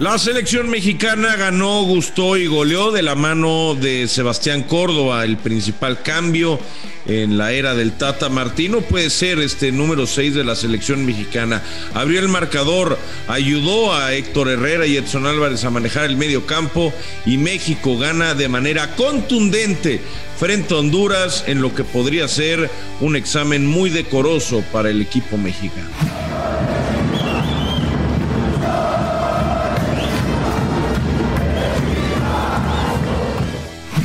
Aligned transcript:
La 0.00 0.18
selección 0.18 0.68
mexicana 0.70 1.36
ganó, 1.36 1.84
gustó 1.84 2.36
y 2.36 2.48
goleó 2.48 2.90
de 2.90 3.02
la 3.02 3.14
mano 3.14 3.76
de 3.76 4.08
Sebastián 4.08 4.64
Córdoba, 4.64 5.24
el 5.24 5.36
principal 5.36 6.02
cambio 6.02 6.58
en 7.06 7.38
la 7.38 7.52
era 7.52 7.76
del 7.76 7.92
Tata 7.92 8.28
Martino 8.28 8.80
puede 8.80 9.08
ser 9.08 9.38
este 9.38 9.70
número 9.70 10.06
6 10.06 10.34
de 10.34 10.42
la 10.42 10.56
selección 10.56 11.06
mexicana. 11.06 11.62
Abrió 11.92 12.18
el 12.18 12.28
marcador, 12.28 12.98
ayudó 13.28 13.94
a 13.94 14.12
Héctor 14.14 14.48
Herrera 14.48 14.84
y 14.86 14.96
Edson 14.96 15.26
Álvarez 15.26 15.64
a 15.64 15.70
manejar 15.70 16.06
el 16.06 16.16
medio 16.16 16.44
campo 16.44 16.92
y 17.24 17.36
México 17.36 17.96
gana 17.96 18.34
de 18.34 18.48
manera 18.48 18.96
contundente 18.96 20.00
frente 20.38 20.74
a 20.74 20.78
Honduras 20.78 21.44
en 21.46 21.62
lo 21.62 21.72
que 21.72 21.84
podría 21.84 22.26
ser 22.26 22.68
un 23.00 23.14
examen 23.14 23.64
muy 23.64 23.90
decoroso 23.90 24.64
para 24.72 24.90
el 24.90 25.00
equipo 25.00 25.36
mexicano. 25.36 25.90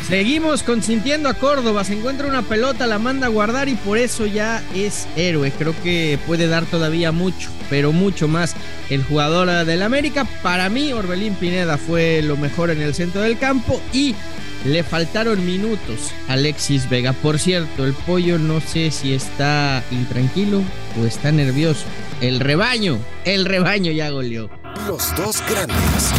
Seguimos 0.09 0.63
consintiendo 0.63 1.29
a 1.29 1.35
Córdoba, 1.35 1.83
se 1.83 1.93
encuentra 1.93 2.25
una 2.25 2.41
pelota, 2.41 2.87
la 2.87 2.97
manda 2.97 3.27
a 3.27 3.29
guardar 3.29 3.69
y 3.69 3.75
por 3.75 3.99
eso 3.99 4.25
ya 4.25 4.63
es 4.73 5.07
héroe. 5.15 5.51
Creo 5.51 5.75
que 5.83 6.17
puede 6.25 6.47
dar 6.47 6.65
todavía 6.65 7.11
mucho, 7.11 7.51
pero 7.69 7.91
mucho 7.91 8.27
más 8.27 8.55
el 8.89 9.03
jugador 9.03 9.65
del 9.67 9.83
América. 9.83 10.25
Para 10.41 10.67
mí, 10.67 10.91
Orbelín 10.93 11.35
Pineda 11.35 11.77
fue 11.77 12.23
lo 12.23 12.37
mejor 12.37 12.71
en 12.71 12.81
el 12.81 12.95
centro 12.95 13.21
del 13.21 13.37
campo 13.37 13.79
y 13.93 14.15
le 14.65 14.81
faltaron 14.81 15.45
minutos 15.45 16.11
a 16.27 16.33
Alexis 16.33 16.89
Vega. 16.89 17.13
Por 17.13 17.37
cierto, 17.37 17.85
el 17.85 17.93
pollo 17.93 18.39
no 18.39 18.61
sé 18.61 18.89
si 18.89 19.13
está 19.13 19.83
intranquilo 19.91 20.63
o 20.99 21.05
está 21.05 21.31
nervioso. 21.31 21.85
El 22.19 22.39
rebaño, 22.39 22.97
el 23.25 23.45
rebaño 23.45 23.91
ya 23.91 24.09
goleó. 24.09 24.49
Los 24.87 25.15
dos 25.15 25.43
grandes. 25.47 26.13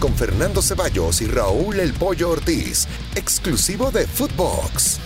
Con 0.00 0.12
Fernando 0.12 0.60
Ceballos 0.60 1.20
y 1.20 1.26
Raúl 1.26 1.78
El 1.78 1.92
Pollo 1.92 2.30
Ortiz, 2.30 2.88
exclusivo 3.14 3.92
de 3.92 4.08
Footbox. 4.08 4.98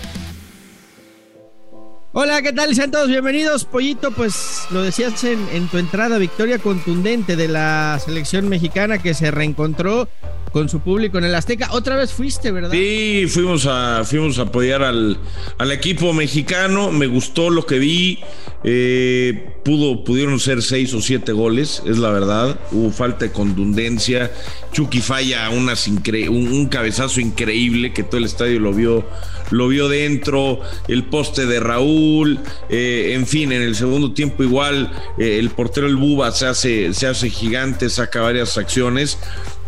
Hola, 2.13 2.41
¿qué 2.41 2.55
tal? 2.55 2.75
Sean 2.75 2.91
todos 2.91 3.09
bienvenidos. 3.09 3.67
Pollito, 3.67 4.13
pues 4.13 4.63
lo 4.71 4.81
decías 4.81 5.23
en, 5.25 5.69
tu 5.69 5.77
entrada, 5.77 6.17
victoria 6.17 6.59
contundente 6.59 7.37
de 7.37 7.49
la 7.49 8.01
selección 8.03 8.49
mexicana 8.49 8.97
que 8.97 9.13
se 9.13 9.31
reencontró 9.31 10.09
con 10.53 10.69
su 10.69 10.81
público 10.81 11.19
en 11.19 11.25
el 11.25 11.35
Azteca. 11.35 11.73
Otra 11.73 11.97
vez 11.97 12.13
fuiste, 12.13 12.53
¿verdad? 12.53 12.71
Sí, 12.71 13.25
fuimos 13.29 13.67
a, 13.67 14.05
fuimos 14.05 14.39
a 14.39 14.43
apoyar 14.43 14.83
al, 14.83 15.19
al 15.59 15.73
equipo 15.73 16.13
mexicano. 16.13 16.93
Me 16.93 17.07
gustó 17.07 17.51
lo 17.51 17.67
que 17.67 17.79
vi. 17.79 18.21
Eh, 18.65 19.55
pudo, 19.65 20.05
pudieron 20.05 20.39
ser 20.39 20.63
seis 20.63 20.95
o 20.95 21.01
siete 21.01 21.33
goles, 21.33 21.83
es 21.87 21.99
la 21.99 22.11
verdad. 22.11 22.61
Hubo 22.71 22.91
falta 22.91 23.25
de 23.25 23.33
contundencia. 23.33 24.31
Chucky 24.73 25.01
falla 25.01 25.51
unas 25.51 25.89
un, 25.89 26.03
un, 26.29 26.67
cabezazo 26.67 27.21
increíble 27.21 27.93
que 27.93 28.05
todo 28.05 28.19
el 28.19 28.25
estadio 28.25 28.61
lo 28.61 28.73
vio, 28.73 29.05
lo 29.51 29.69
vio 29.69 29.89
dentro. 29.89 30.61
El 30.87 31.05
poste 31.05 31.47
de 31.47 31.61
Raúl. 31.61 32.39
Eh, 32.69 33.13
en 33.15 33.27
fin, 33.27 33.53
en 33.53 33.63
el 33.63 33.75
segundo 33.75 34.13
tiempo 34.13 34.43
igual 34.45 34.93
eh, 35.19 35.39
el 35.39 35.51
portero 35.51 35.87
el 35.87 35.97
Buba 35.97 36.31
se 36.31 36.47
hace, 36.47 36.95
se 36.95 37.07
hace 37.07 37.31
gigante, 37.31 37.91
saca 37.91 38.21
varias 38.21 38.59
acciones. 38.59 39.19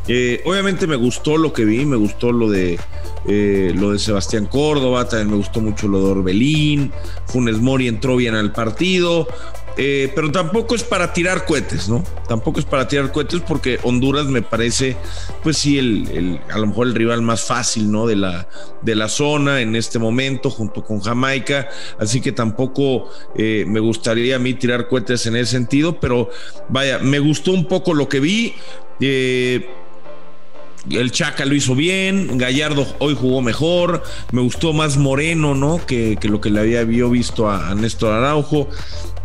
Eh, 0.06 0.42
obviamente 0.44 0.86
me 0.86 0.96
gustó 0.96 1.38
lo 1.38 1.52
que 1.52 1.64
vi, 1.64 1.86
me 1.86 1.96
gustó 1.96 2.30
lo 2.30 2.50
de 2.50 2.78
eh, 3.26 3.72
lo 3.74 3.92
de 3.92 3.98
Sebastián 3.98 4.46
Córdoba, 4.46 5.08
también 5.08 5.30
me 5.30 5.36
gustó 5.36 5.62
mucho 5.62 5.88
lo 5.88 5.98
de 6.00 6.10
Orbelín, 6.10 6.92
Funes 7.26 7.58
Mori 7.58 7.88
entró 7.88 8.16
bien 8.16 8.34
al 8.34 8.52
partido, 8.52 9.26
eh, 9.78 10.12
pero 10.14 10.30
tampoco 10.30 10.74
es 10.74 10.84
para 10.84 11.14
tirar 11.14 11.46
cohetes, 11.46 11.88
¿no? 11.88 12.04
Tampoco 12.28 12.60
es 12.60 12.66
para 12.66 12.86
tirar 12.86 13.12
cohetes 13.12 13.40
porque 13.40 13.78
Honduras 13.82 14.26
me 14.26 14.42
parece, 14.42 14.94
pues 15.42 15.56
sí, 15.56 15.78
el, 15.78 16.38
a 16.52 16.58
lo 16.58 16.66
mejor 16.66 16.88
el 16.88 16.94
rival 16.94 17.22
más 17.22 17.42
fácil, 17.44 17.90
¿no? 17.90 18.06
De 18.06 18.16
la, 18.16 18.46
de 18.82 18.94
la 18.94 19.08
zona 19.08 19.62
en 19.62 19.74
este 19.74 19.98
momento, 19.98 20.50
junto 20.50 20.84
con 20.84 21.00
Jamaica, 21.00 21.70
así 21.98 22.20
que 22.20 22.30
tampoco 22.30 23.08
me 23.34 23.80
gustaría 23.80 24.36
a 24.36 24.38
mí 24.38 24.52
tirar 24.52 24.86
cohetes 24.86 25.24
en 25.24 25.36
ese 25.36 25.52
sentido, 25.52 25.98
pero 25.98 26.28
vaya, 26.68 26.98
me 26.98 27.20
gustó 27.20 27.52
un 27.52 27.66
poco 27.66 27.94
lo 27.94 28.06
que 28.06 28.20
vi. 28.20 28.54
Eh, 29.00 29.66
el 30.90 31.10
Chaca 31.10 31.44
lo 31.44 31.54
hizo 31.54 31.74
bien, 31.74 32.38
Gallardo 32.38 32.86
hoy 32.98 33.16
jugó 33.18 33.42
mejor, 33.42 34.02
me 34.32 34.40
gustó 34.40 34.72
más 34.72 34.96
Moreno, 34.96 35.54
¿no? 35.54 35.80
Que, 35.84 36.18
lo 36.22 36.40
que 36.40 36.50
le 36.50 36.60
había 36.60 36.84
visto 36.84 37.50
a, 37.50 37.74
Néstor 37.74 38.12
Araujo. 38.12 38.68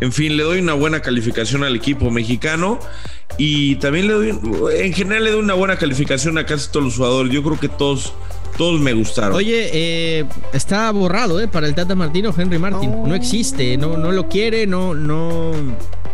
En 0.00 0.12
fin, 0.12 0.36
le 0.36 0.42
doy 0.42 0.60
una 0.60 0.74
buena 0.74 1.00
calificación 1.00 1.62
al 1.62 1.76
equipo 1.76 2.10
mexicano 2.10 2.78
y 3.36 3.76
también 3.76 4.06
le 4.06 4.14
doy, 4.14 4.38
en 4.74 4.92
general 4.92 5.24
le 5.24 5.30
doy 5.32 5.40
una 5.40 5.54
buena 5.54 5.76
calificación 5.76 6.38
a 6.38 6.46
casi 6.46 6.70
todos 6.70 6.86
los 6.86 6.96
jugadores. 6.96 7.32
Yo 7.32 7.42
creo 7.42 7.60
que 7.60 7.68
todos, 7.68 8.14
todos 8.56 8.80
me 8.80 8.94
gustaron. 8.94 9.36
Oye, 9.36 9.70
eh, 9.72 10.24
está 10.54 10.90
borrado, 10.90 11.40
¿eh? 11.40 11.48
Para 11.48 11.66
el 11.66 11.74
Tata 11.74 11.94
Martino, 11.94 12.34
Henry 12.36 12.58
Martin. 12.58 12.90
No 13.04 13.14
existe, 13.14 13.76
no, 13.76 13.98
no 13.98 14.10
lo 14.10 14.28
quiere, 14.28 14.66
no, 14.66 14.94
no, 14.94 15.52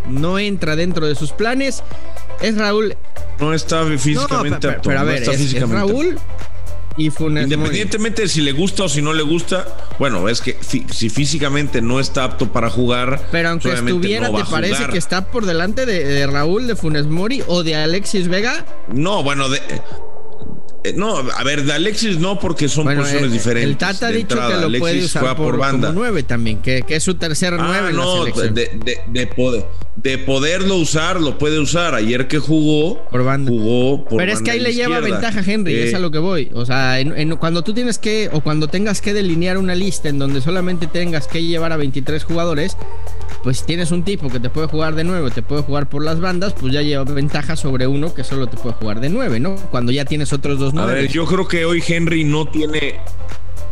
no 0.09 0.39
entra 0.39 0.75
dentro 0.75 1.07
de 1.07 1.15
sus 1.15 1.31
planes. 1.31 1.85
Es 2.41 2.57
Raúl 2.57 2.97
no 3.41 3.53
está 3.53 3.85
físicamente 3.99 4.69
apto. 4.69 4.89
Pero, 4.89 5.01
a 5.01 5.05
ver, 5.05 5.23
es, 5.23 5.69
Raúl 5.69 6.19
y 6.99 7.11
Funes 7.11 7.45
Independientemente 7.45 8.23
de 8.23 8.29
si 8.29 8.41
le 8.41 8.53
gusta 8.53 8.85
o 8.85 8.89
si 8.89 9.03
no 9.03 9.13
le 9.13 9.23
gusta, 9.23 9.67
bueno, 9.99 10.29
es 10.29 10.41
que 10.41 10.57
si 10.63 11.11
físicamente 11.11 11.83
no 11.83 12.01
está 12.01 12.25
apto 12.25 12.53
para 12.53 12.71
jugar. 12.71 13.21
Pero 13.31 13.51
aunque 13.51 13.73
estuviera, 13.73 14.31
¿te 14.31 14.45
parece 14.45 14.87
que 14.89 14.99
está 14.99 15.27
por 15.27 15.45
delante 15.45 15.85
de, 15.85 16.27
Raúl, 16.27 16.67
de 16.67 16.77
Funes 16.77 17.07
Mori 17.07 17.43
o 17.47 17.63
de 17.63 17.75
Alexis 17.77 18.29
Vega? 18.29 18.65
No, 18.89 19.23
bueno, 19.23 19.49
de, 19.49 19.61
no, 20.95 21.19
a 21.19 21.45
ver, 21.45 21.65
de 21.65 21.73
Alexis 21.73 22.19
no, 22.19 22.39
porque 22.39 22.69
son 22.69 22.85
posiciones 22.85 23.31
eh, 23.31 23.33
diferentes. 23.33 23.71
El 23.71 23.77
Tata 23.77 24.09
ha 24.09 24.11
dicho 24.11 24.37
que 24.37 24.69
lo 24.69 24.79
puede 24.79 25.05
usar 25.05 25.37
por, 25.37 25.57
banda. 25.57 25.89
como 25.89 26.01
nueve 26.01 26.23
también, 26.23 26.59
que, 26.59 26.85
es 26.87 27.03
su 27.03 27.15
tercer 27.15 27.55
ah, 27.55 27.65
nueve 27.67 27.91
en 27.91 27.97
no, 27.97 28.25
la 28.25 28.33
selección. 28.33 28.55
De, 28.55 29.01
de, 29.07 29.27
poder, 29.27 29.67
de 29.97 30.19
poderlo 30.19 30.77
usar, 30.77 31.21
lo 31.21 31.39
puede 31.39 31.59
usar. 31.59 31.95
Ayer 31.95 32.29
que 32.29 32.39
jugó, 32.39 33.05
por 33.11 33.25
banda. 33.25 33.51
jugó 33.51 34.05
por 34.05 34.19
Pero 34.19 34.33
es 34.33 34.43
que 34.43 34.51
ahí 34.51 34.61
le 34.61 34.75
lleva 34.75 35.01
ventaja 35.01 35.43
Henry, 35.45 35.75
es 35.75 35.95
a 35.95 35.99
lo 35.99 36.11
que 36.11 36.19
voy. 36.19 36.51
O 36.55 36.65
sea, 36.65 36.99
cuando 37.39 37.63
tú 37.63 37.75
tienes 37.75 37.99
que, 37.99 38.31
o 38.33 38.41
cuando 38.41 38.69
tengas 38.69 39.01
que 39.01 39.15
delinear 39.15 39.59
una 39.59 39.75
lista 39.75 40.09
en 40.09 40.19
donde 40.19 40.41
solamente 40.41 40.87
tengas 40.87 41.27
que 41.27 41.43
llevar 41.43 41.73
a 41.73 41.77
23 41.77 42.25
jugadores, 42.25 42.77
pues 43.47 43.59
si 43.59 43.65
tienes 43.65 43.93
un 43.93 44.03
tipo 44.03 44.29
que 44.29 44.41
te 44.41 44.51
puede 44.51 44.67
jugar 44.67 44.97
de 44.97 45.05
nuevo, 45.05 45.31
te 45.31 45.41
puede 45.41 45.63
jugar 45.63 45.89
por 45.89 46.03
las 46.05 46.19
bandas, 46.19 46.53
pues 46.53 46.73
ya 46.73 46.83
lleva 46.83 47.05
ventaja 47.05 47.55
sobre 47.55 47.87
uno 47.87 48.13
que 48.13 48.25
solo 48.25 48.49
te 48.49 48.57
puede 48.57 48.75
jugar 48.75 48.99
de 48.99 49.09
nueve, 49.09 49.39
¿no? 49.39 49.55
Cuando 49.71 49.93
ya 49.93 50.05
tienes 50.05 50.33
otros 50.33 50.59
dos 50.59 50.75
nueve. 50.75 50.91
A 50.91 50.95
ver, 50.97 51.07
yo 51.07 51.27
creo 51.27 51.47
que 51.47 51.65
hoy 51.65 51.81
Henry 51.87 52.25
no 52.25 52.47
tiene 52.47 52.99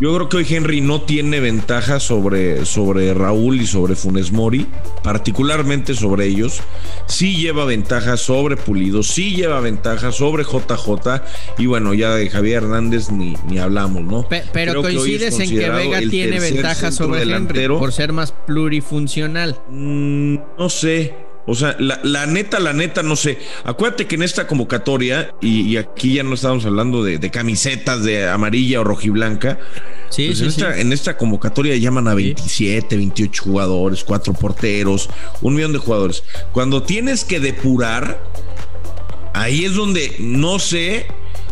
yo 0.01 0.15
creo 0.15 0.29
que 0.29 0.37
hoy 0.39 0.47
Henry 0.49 0.81
no 0.81 1.03
tiene 1.03 1.41
ventaja 1.41 2.01
sobre, 2.01 2.65
sobre 2.65 3.15
Raúl 3.15 3.61
y 3.61 3.67
sobre 3.67 3.95
Funes 3.95 4.33
Mori, 4.33 4.67
particularmente 5.03 5.95
sobre 5.95 6.27
ellos. 6.27 6.61
Sí 7.07 7.37
lleva 7.37 7.65
ventaja 7.65 8.17
sobre 8.17 8.57
Pulido, 8.57 9.03
sí 9.03 9.35
lleva 9.37 9.61
ventaja 9.61 10.13
sobre 10.13 10.45
JJ. 10.45 11.23
Y 11.59 11.67
bueno, 11.67 11.95
ya 11.95 12.15
de 12.15 12.29
Javier 12.29 12.65
Hernández 12.65 13.11
ni, 13.11 13.37
ni 13.49 13.59
hablamos, 13.59 14.03
¿no? 14.03 14.27
pero 14.53 14.83
coincides 14.83 15.39
en 15.41 15.51
que 15.51 15.71
Vega 15.71 16.01
tiene 16.11 16.41
ventaja 16.41 16.91
sobre 16.91 17.23
Henry 17.23 17.69
por 17.69 17.93
ser 17.93 18.13
más 18.13 18.33
plurifuncional. 18.33 19.59
Mm, 19.71 20.37
no 20.59 20.69
sé. 20.69 21.24
O 21.47 21.55
sea, 21.55 21.77
la, 21.79 22.27
neta, 22.27 22.59
la 22.59 22.73
neta, 22.73 23.03
no 23.03 23.17
sé. 23.17 23.39
Acuérdate 23.65 24.07
que 24.07 24.15
en 24.15 24.23
esta 24.23 24.47
convocatoria, 24.47 25.35
y, 25.43 25.77
aquí 25.77 26.15
ya 26.15 26.23
no 26.23 26.35
estamos 26.35 26.65
hablando 26.65 27.05
de, 27.05 27.31
camisetas 27.31 28.03
de 28.03 28.29
amarilla 28.29 28.81
o 28.81 28.85
rojiblanca. 28.85 29.59
Sí, 30.09 30.29
pues 30.29 30.41
en, 30.41 30.49
esta, 30.49 30.81
en, 30.81 30.93
esta, 30.93 31.17
convocatoria 31.17 31.77
llaman 31.77 32.09
a 32.09 32.15
27, 32.15 32.97
28 32.97 33.43
jugadores, 33.43 34.05
cuatro 34.05 34.33
porteros, 34.33 35.11
un 35.43 35.55
millón 35.55 35.73
de 35.73 35.79
jugadores. 35.79 36.23
Cuando 36.53 36.83
tienes 36.83 37.25
que 37.25 37.41
depurar, 37.41 38.23
ahí 39.35 39.65
es 39.65 39.75
donde 39.75 40.17
no 40.21 40.59
sé 40.59 41.07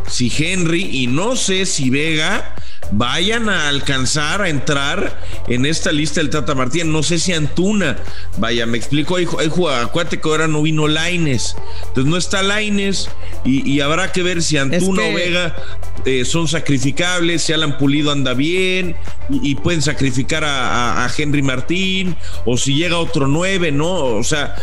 si 0.07 0.33
Henry 0.37 1.03
y 1.03 1.07
no 1.07 1.37
sé 1.37 1.67
si 1.67 1.91
Vega 1.91 2.55
vayan 2.91 3.49
a 3.49 3.69
alcanzar 3.69 4.43
a 4.43 4.49
entrar 4.49 5.21
en 5.49 5.67
esta 5.67 5.93
lista 5.93 6.21
del 6.21 6.31
Tata 6.31 6.55
Martínez. 6.55 6.87
No 6.87 7.03
sé 7.03 7.19
si 7.19 7.33
Antuna, 7.33 7.99
vaya, 8.39 8.67
me 8.67 8.79
explico, 8.79 9.17
hay, 9.17 9.27
acuérdate 9.27 10.21
que 10.21 10.29
ahora 10.29 10.49
no 10.49 10.63
vino 10.63 10.89
Laines, 10.89 11.57
entonces 11.89 12.11
no 12.11 12.17
está 12.17 12.43
Laines 12.43 13.09
y, 13.45 13.81
habrá 13.81 14.13
que 14.13 14.23
ver 14.23 14.43
si 14.43 14.57
Antuna 14.57 15.03
o 15.03 15.15
Vega 15.15 15.57
eh, 16.05 16.25
son 16.25 16.49
sacrificables, 16.49 17.43
si 17.43 17.53
Alan 17.53 17.79
Pulido 17.79 18.13
anda 18.13 18.35
bien 18.35 18.97
y, 19.31 19.55
pueden 19.57 19.83
sacrificar 19.83 20.45
a, 20.45 21.09
Henry 21.17 21.43
Martín 21.43 22.17
o 22.45 22.57
si 22.57 22.75
llega 22.75 22.99
otro 22.99 23.29
nueve, 23.29 23.71
¿no? 23.71 23.93
O 23.93 24.25
sea, 24.25 24.57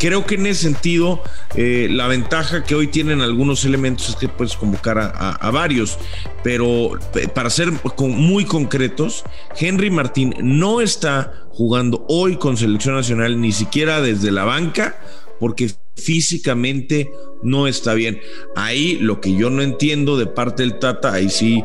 creo 0.00 0.26
que 0.26 0.34
en 0.36 0.46
ese 0.46 0.62
sentido 0.62 1.22
eh, 1.54 1.86
la 1.90 2.08
ventaja 2.08 2.64
que 2.64 2.74
hoy 2.74 2.88
tienen 2.88 3.20
algunos 3.20 3.64
elementos 3.64 4.08
es 4.08 4.16
que 4.16 4.28
puedes 4.28 4.56
convocar 4.56 4.98
a, 4.98 5.50
varios, 5.50 5.98
pero 6.42 6.98
eh, 7.14 7.28
para 7.28 7.50
ser 7.50 7.70
muy 7.98 8.46
concretos, 8.46 9.24
Henry 9.56 9.90
Martín 9.90 10.34
no 10.40 10.80
está 10.80 11.44
jugando 11.50 12.06
hoy 12.08 12.36
con 12.36 12.56
selección 12.56 12.94
nacional 12.94 13.40
ni 13.40 13.52
siquiera 13.52 14.00
desde 14.00 14.32
la 14.32 14.44
banca 14.44 14.98
porque 15.38 15.70
físicamente 15.96 17.12
no 17.42 17.66
está 17.66 17.94
bien. 17.94 18.20
Ahí 18.56 18.96
lo 18.96 19.20
que 19.20 19.34
yo 19.34 19.50
no 19.50 19.62
entiendo 19.62 20.16
de 20.16 20.26
parte 20.26 20.62
del 20.62 20.78
Tata, 20.78 21.12
ahí 21.12 21.28
sí 21.28 21.62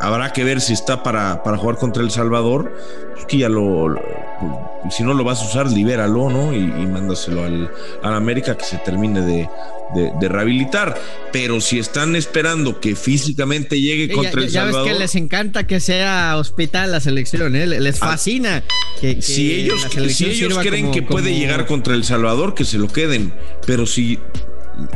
habrá 0.00 0.32
que 0.32 0.44
ver 0.44 0.60
si 0.60 0.72
está 0.72 1.02
para, 1.02 1.42
para 1.42 1.56
jugar 1.56 1.76
contra 1.76 2.02
El 2.02 2.10
Salvador, 2.10 2.72
pues 3.14 3.26
que 3.26 3.38
ya 3.38 3.48
lo, 3.48 3.94
si 4.90 5.02
no 5.02 5.14
lo 5.14 5.24
vas 5.24 5.42
a 5.42 5.46
usar, 5.46 5.70
libéralo, 5.70 6.30
¿no? 6.30 6.54
Y, 6.54 6.66
mándaselo 6.86 7.44
al, 7.44 7.70
América 8.02 8.56
que 8.56 8.64
se 8.64 8.78
termine 8.78 9.20
de, 9.22 9.48
rehabilitar. 10.28 11.00
Pero 11.32 11.60
si 11.60 11.78
están 11.78 12.16
esperando 12.16 12.80
que 12.80 12.96
físicamente 12.96 13.80
llegue 13.80 14.12
contra 14.12 14.42
El 14.42 14.50
Salvador. 14.50 14.86
Ya 14.86 14.92
ves 14.92 14.92
que 14.92 14.98
les 14.98 15.14
encanta 15.14 15.66
que 15.66 15.80
sea 15.80 16.36
hospital 16.36 16.92
la 16.92 17.00
selección, 17.00 17.56
¿eh? 17.56 17.66
Les 17.66 18.02
ah, 18.02 18.10
fascina. 18.10 18.62
que, 19.00 19.22
si 19.22 19.52
ellos, 19.52 19.86
si 20.08 20.26
ellos 20.26 20.58
creen 20.58 20.90
que 20.90 21.02
puede 21.02 21.34
llegar 21.34 21.66
contra 21.66 21.94
El 21.94 22.04
Salvador, 22.04 22.54
que 22.54 22.64
se 22.64 22.78
lo 22.78 22.88
queden. 22.88 23.32
Pero 23.66 23.86
si. 23.86 24.18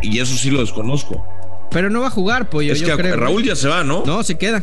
Y 0.03 0.19
eso 0.19 0.37
sí 0.37 0.51
lo 0.51 0.61
desconozco. 0.61 1.25
Pero 1.71 1.91
no 1.91 2.01
va 2.01 2.09
a 2.09 2.11
jugar, 2.11 2.51
pollo. 2.51 2.73
Es 2.73 2.83
que 2.83 2.95
Raúl 2.97 3.45
ya 3.45 3.55
se 3.55 3.69
va, 3.69 3.85
¿no? 3.85 4.05
No, 4.05 4.23
se 4.23 4.37
queda. 4.37 4.63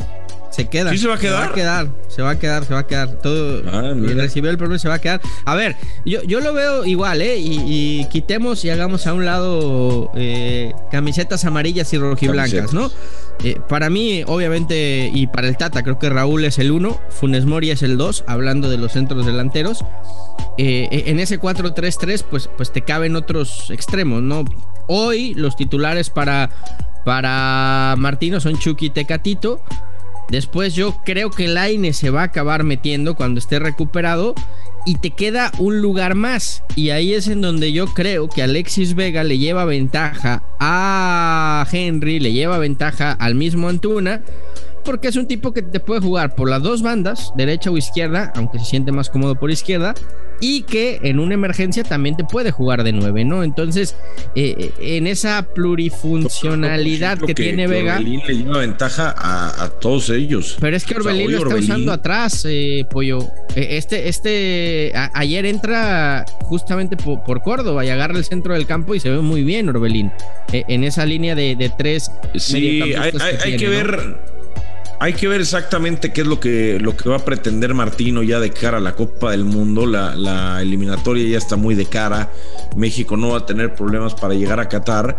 Se 0.55 0.69
queda. 0.69 0.91
¿Sí 0.91 0.99
se 0.99 1.09
va 1.09 1.15
a 1.15 1.17
quedar? 1.17 1.33
Se 1.33 1.41
va 1.41 1.49
a 1.49 1.53
quedar, 1.53 1.89
se 2.07 2.21
va 2.21 2.29
a 2.29 2.39
quedar, 2.39 2.63
se 2.63 2.73
va 2.73 2.79
a 2.79 2.87
quedar. 2.87 3.11
Todo. 3.21 3.61
Ah, 3.69 3.93
recibió 3.93 4.49
el 4.49 4.57
problema, 4.57 4.79
se 4.79 4.87
va 4.87 4.93
a 4.93 5.01
quedar. 5.01 5.19
A 5.43 5.53
ver, 5.53 5.75
yo, 6.05 6.23
yo 6.23 6.39
lo 6.39 6.53
veo 6.53 6.85
igual, 6.85 7.21
¿eh? 7.21 7.35
Y, 7.37 8.05
quitemos 8.09 8.63
y 8.63 8.69
hagamos 8.69 9.05
a 9.05 9.13
un 9.13 9.25
lado 9.25 10.11
eh, 10.15 10.71
camisetas 10.91 11.43
amarillas 11.43 11.91
y 11.91 11.97
rojiblancas, 11.97 12.73
¿no? 12.73 12.89
Eh, 13.43 13.59
para 13.67 13.89
mí, 13.89 14.23
obviamente, 14.27 15.11
y 15.13 15.27
para 15.27 15.49
el 15.49 15.57
Tata, 15.57 15.83
creo 15.83 15.99
que 15.99 16.09
Raúl 16.09 16.45
es 16.45 16.57
el 16.57 16.71
uno, 16.71 17.01
Funes 17.09 17.45
Mori 17.45 17.71
es 17.71 17.83
el 17.83 17.97
dos, 17.97 18.23
hablando 18.25 18.69
de 18.69 18.77
los 18.77 18.93
centros 18.93 19.25
delanteros. 19.25 19.83
Eh, 20.57 21.03
en 21.07 21.19
ese 21.19 21.37
4-3-3, 21.37 22.23
pues, 22.29 22.49
pues 22.55 22.71
te 22.71 22.81
caben 22.81 23.17
otros 23.17 23.71
extremos, 23.71 24.21
¿no? 24.21 24.45
Hoy 24.87 25.33
los 25.33 25.57
titulares 25.57 26.09
para, 26.09 26.49
para 27.03 27.95
Martino 27.97 28.39
son 28.39 28.57
Chucky 28.57 28.85
y 28.85 28.89
Tecatito. 28.91 29.61
Después 30.29 30.73
yo 30.73 31.01
creo 31.05 31.29
que 31.29 31.47
Laine 31.47 31.93
se 31.93 32.09
va 32.09 32.21
a 32.21 32.25
acabar 32.25 32.63
metiendo 32.63 33.15
cuando 33.15 33.39
esté 33.39 33.59
recuperado 33.59 34.33
y 34.85 34.95
te 34.95 35.11
queda 35.11 35.51
un 35.57 35.81
lugar 35.81 36.15
más. 36.15 36.63
Y 36.75 36.89
ahí 36.89 37.13
es 37.13 37.27
en 37.27 37.41
donde 37.41 37.71
yo 37.71 37.87
creo 37.87 38.29
que 38.29 38.43
Alexis 38.43 38.95
Vega 38.95 39.23
le 39.23 39.37
lleva 39.37 39.65
ventaja 39.65 40.43
a 40.59 41.67
Henry, 41.71 42.19
le 42.19 42.33
lleva 42.33 42.57
ventaja 42.57 43.11
al 43.11 43.35
mismo 43.35 43.69
Antuna 43.69 44.21
porque 44.85 45.07
es 45.07 45.15
un 45.15 45.27
tipo 45.27 45.51
que 45.51 45.61
te 45.61 45.79
puede 45.79 46.01
jugar 46.01 46.35
por 46.35 46.49
las 46.49 46.61
dos 46.63 46.81
bandas, 46.81 47.33
derecha 47.35 47.71
o 47.71 47.77
izquierda, 47.77 48.31
aunque 48.35 48.59
se 48.59 48.65
siente 48.65 48.91
más 48.91 49.09
cómodo 49.09 49.35
por 49.35 49.51
izquierda, 49.51 49.95
y 50.39 50.63
que 50.63 50.99
en 51.03 51.19
una 51.19 51.33
emergencia 51.33 51.83
también 51.83 52.17
te 52.17 52.23
puede 52.23 52.51
jugar 52.51 52.83
de 52.83 52.91
nueve, 52.91 53.23
¿no? 53.23 53.43
Entonces, 53.43 53.95
eh, 54.35 54.71
eh, 54.79 54.97
en 54.97 55.07
esa 55.07 55.47
plurifuncionalidad 55.53 57.19
que, 57.19 57.33
tiene 57.33 57.67
Vega. 57.67 57.95
Orbelín 57.95 58.21
le 58.27 58.37
lleva 58.37 58.59
ventaja 58.59 59.13
a, 59.17 59.69
todos 59.81 60.09
ellos. 60.09 60.57
Pero 60.59 60.75
es 60.75 60.85
que 60.85 60.95
Orbelín 60.95 61.31
lo 61.31 61.37
está 61.39 61.55
usando 61.55 61.91
atrás, 61.91 62.45
eh, 62.47 62.85
Pollo. 62.89 63.19
Este, 63.55 64.09
este, 64.09 64.91
ayer 65.13 65.45
entra 65.45 66.25
justamente 66.41 66.97
por, 66.97 67.41
Córdoba 67.41 67.85
y 67.85 67.89
agarra 67.89 68.17
el 68.17 68.23
centro 68.23 68.53
del 68.53 68.65
campo 68.65 68.95
y 68.95 68.99
se 68.99 69.09
ve 69.09 69.19
muy 69.19 69.43
bien 69.43 69.69
Orbelín. 69.69 70.11
en 70.51 70.83
esa 70.83 71.05
línea 71.05 71.35
de, 71.35 71.71
tres. 71.77 72.11
Sí, 72.35 72.81
hay, 72.81 73.57
que, 73.57 73.69
ver. 73.69 74.17
Hay 74.99 75.13
que 75.13 75.27
ver 75.27 75.41
exactamente 75.41 76.13
qué 76.13 76.21
es 76.21 76.27
lo 76.27 76.39
que, 76.39 76.79
lo 76.79 76.95
que 76.95 77.09
va 77.09 77.17
a 77.17 77.25
pretender 77.25 77.73
Martino 77.73 78.23
ya 78.23 78.39
de 78.39 78.51
cara 78.51 78.77
a 78.77 78.81
la 78.81 78.95
Copa 78.95 79.31
del 79.31 79.43
Mundo. 79.43 79.85
La, 79.85 80.61
eliminatoria 80.61 81.27
ya 81.27 81.37
está 81.37 81.55
muy 81.57 81.75
de 81.75 81.85
cara. 81.85 82.31
México 82.75 83.17
no 83.17 83.29
va 83.29 83.39
a 83.39 83.45
tener 83.45 83.75
problemas 83.75 84.15
para 84.15 84.33
llegar 84.33 84.59
a 84.59 84.69
Qatar. 84.69 85.17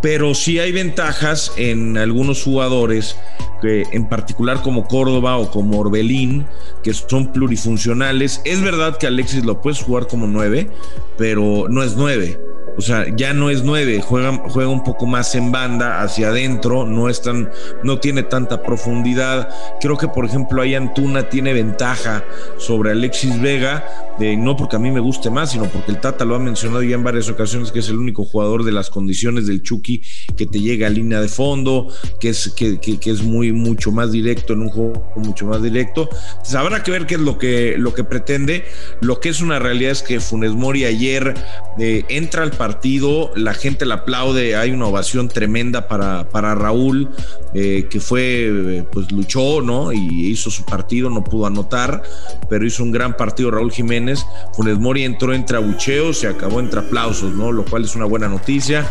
Pero 0.00 0.34
sí 0.34 0.58
hay 0.58 0.72
ventajas 0.72 1.52
en 1.56 1.96
algunos 1.96 2.42
jugadores, 2.42 3.16
en 3.62 4.08
particular 4.08 4.60
como 4.62 4.88
Córdoba 4.88 5.36
o 5.36 5.50
como 5.50 5.78
Orbelín, 5.78 6.46
que 6.82 6.92
son 6.92 7.32
plurifuncionales. 7.32 8.40
Es 8.44 8.60
verdad 8.60 8.98
que 8.98 9.06
Alexis 9.06 9.44
lo 9.44 9.60
puedes 9.60 9.80
jugar 9.80 10.08
como 10.08 10.26
nueve, 10.26 10.68
pero 11.16 11.66
no 11.68 11.82
es 11.82 11.96
nueve 11.96 12.38
o 12.76 12.80
sea, 12.80 13.06
ya 13.14 13.32
no 13.34 13.50
es 13.50 13.62
nueve, 13.62 14.00
juega, 14.00 14.32
juega 14.48 14.70
un 14.70 14.84
poco 14.84 15.06
más 15.06 15.34
en 15.34 15.52
banda, 15.52 16.02
hacia 16.02 16.28
adentro, 16.28 16.86
no 16.86 17.08
es 17.08 17.22
tan, 17.22 17.50
no 17.82 17.98
tiene 17.98 18.22
tanta 18.22 18.62
profundidad. 18.62 19.48
Creo 19.80 19.96
que, 19.96 20.08
por 20.08 20.24
ejemplo, 20.24 20.62
ahí 20.62 20.74
Antuna 20.74 21.28
tiene 21.28 21.52
ventaja 21.52 22.24
sobre 22.58 22.92
Alexis 22.92 23.40
Vega, 23.40 23.84
de, 24.18 24.36
no 24.36 24.56
porque 24.56 24.76
a 24.76 24.78
mí 24.78 24.90
me 24.90 25.00
guste 25.00 25.30
más, 25.30 25.52
sino 25.52 25.64
porque 25.64 25.90
el 25.90 25.98
Tata 25.98 26.24
lo 26.24 26.34
ha 26.34 26.38
mencionado 26.38 26.82
ya 26.82 26.94
en 26.94 27.04
varias 27.04 27.28
ocasiones, 27.28 27.72
que 27.72 27.80
es 27.80 27.88
el 27.88 27.96
único 27.96 28.24
jugador 28.24 28.64
de 28.64 28.72
las 28.72 28.90
condiciones 28.90 29.46
del 29.46 29.62
Chucky 29.62 30.02
que 30.36 30.46
te 30.46 30.60
llega 30.60 30.86
a 30.86 30.90
línea 30.90 31.20
de 31.20 31.28
fondo, 31.28 31.88
que 32.20 32.30
es, 32.30 32.52
que, 32.56 32.78
que, 32.78 33.10
es 33.10 33.22
muy, 33.22 33.52
mucho 33.52 33.92
más 33.92 34.12
directo 34.12 34.52
en 34.52 34.62
un 34.62 34.68
juego 34.68 35.12
mucho 35.16 35.46
más 35.46 35.62
directo. 35.62 36.08
Entonces, 36.10 36.54
habrá 36.54 36.82
que 36.82 36.90
ver 36.90 37.06
qué 37.06 37.14
es 37.14 37.20
lo 37.20 37.38
que, 37.38 37.76
lo 37.78 37.94
que 37.94 38.04
pretende. 38.04 38.64
Lo 39.00 39.20
que 39.20 39.28
es 39.28 39.40
una 39.40 39.58
realidad 39.58 39.92
es 39.92 40.02
que 40.02 40.20
Funes 40.20 40.52
Mori 40.52 40.84
ayer 40.84 41.34
eh, 41.78 42.04
entra 42.08 42.42
al 42.42 42.52
partido, 42.62 43.32
la 43.34 43.54
gente 43.54 43.84
le 43.84 43.94
aplaude, 43.94 44.54
hay 44.54 44.70
una 44.70 44.86
ovación 44.86 45.26
tremenda 45.26 45.88
para, 45.88 46.28
para 46.28 46.54
Raúl, 46.54 47.10
eh, 47.54 47.88
que 47.90 47.98
fue, 47.98 48.86
pues 48.92 49.10
luchó, 49.10 49.60
¿no? 49.60 49.92
Y 49.92 50.28
hizo 50.28 50.48
su 50.48 50.64
partido, 50.64 51.10
no 51.10 51.24
pudo 51.24 51.46
anotar, 51.46 52.04
pero 52.48 52.64
hizo 52.64 52.84
un 52.84 52.92
gran 52.92 53.16
partido 53.16 53.50
Raúl 53.50 53.72
Jiménez. 53.72 54.24
Funes 54.52 54.78
Mori 54.78 55.02
entró 55.02 55.34
entre 55.34 55.56
abucheos, 55.56 56.18
se 56.18 56.28
acabó 56.28 56.60
entre 56.60 56.78
aplausos, 56.78 57.34
¿no? 57.34 57.50
Lo 57.50 57.64
cual 57.64 57.82
es 57.82 57.96
una 57.96 58.04
buena 58.04 58.28
noticia. 58.28 58.88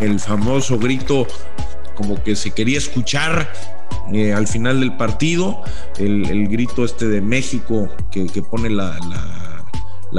El 0.00 0.18
famoso 0.18 0.78
grito 0.78 1.26
como 1.96 2.22
que 2.24 2.34
se 2.36 2.52
quería 2.52 2.78
escuchar 2.78 3.52
eh, 4.14 4.32
al 4.32 4.46
final 4.46 4.80
del 4.80 4.96
partido, 4.96 5.60
el, 5.98 6.48
grito 6.48 6.86
este 6.86 7.06
de 7.06 7.20
México 7.20 7.94
que, 8.10 8.42
pone 8.50 8.70
la 8.70 8.98
la 9.10 9.53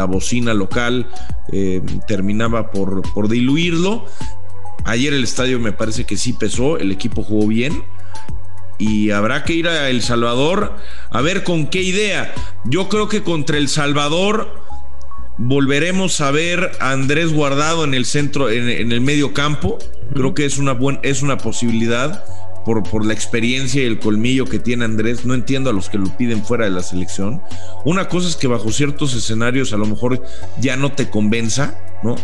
bocina 0.04 0.54
local 0.54 1.08
eh, 1.54 1.82
terminaba 2.06 2.72
por, 2.72 3.02
por 3.14 3.30
diluirlo. 3.30 4.06
Ayer 4.84 5.14
el 5.14 5.24
estadio 5.24 5.62
me 5.62 5.72
parece 5.72 6.04
que 6.04 6.18
sí 6.18 6.34
pesó, 6.34 6.78
el 6.78 6.92
equipo 6.92 7.24
jugó 7.24 7.48
bien 7.48 7.84
y 8.78 9.12
habrá 9.12 9.44
que 9.44 9.54
ir 9.54 9.68
a 9.68 9.90
El 9.90 10.02
Salvador 10.02 10.76
a 11.10 11.22
ver 11.22 11.44
con 11.44 11.68
qué 11.68 11.82
idea. 11.82 12.34
Yo 12.66 12.90
creo 12.90 13.08
que 13.08 13.24
contra 13.24 13.58
El 13.58 13.70
Salvador 13.70 14.62
volveremos 15.38 16.22
a 16.22 16.32
ver 16.32 16.72
a 16.80 16.92
Andrés 16.92 17.34
Guardado 17.34 17.84
en 17.84 17.94
el 17.94 18.06
centro, 18.06 18.50
en, 18.50 18.92
el 18.92 19.02
medio 19.02 19.34
campo. 19.34 19.80
Creo 20.14 20.34
que 20.34 20.46
es 20.46 20.58
una, 20.58 20.74
buena 20.74 21.00
es 21.04 21.22
una 21.22 21.38
posibilidad 21.38 22.24
por, 22.66 22.84
por 22.84 23.06
la 23.06 23.14
experiencia 23.14 23.84
y 23.84 23.86
el 23.86 24.00
colmillo 24.00 24.46
que 24.46 24.60
tiene 24.60 24.86
Andrés. 24.86 25.26
No 25.26 25.34
entiendo 25.34 25.70
a 25.70 25.74
los 25.74 25.90
que 25.90 25.98
lo 25.98 26.16
piden 26.18 26.44
fuera 26.44 26.66
de 26.66 26.72
la 26.72 26.84
selección. 26.84 27.42
Una 27.86 28.10
cosa 28.10 28.28
es 28.28 28.36
que 28.36 28.48
bajo 28.48 28.72
ciertos 28.72 29.14
escenarios 29.14 29.72
a 29.74 29.78
lo 29.78 29.86
mejor 29.86 30.22
ya 30.60 30.76
no 30.76 30.92
te 30.92 31.10
convenza, 31.10 31.78
¿no? 32.04 32.16